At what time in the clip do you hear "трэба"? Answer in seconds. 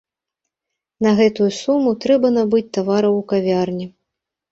2.05-2.31